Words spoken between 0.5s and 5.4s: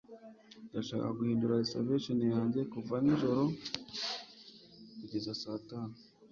Ndashaka guhindura reservation yanjye kuva nijoro kugeza